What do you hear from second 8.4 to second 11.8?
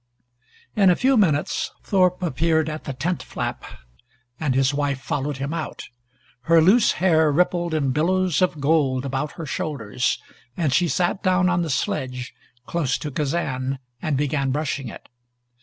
of gold about her shoulders and she sat down on the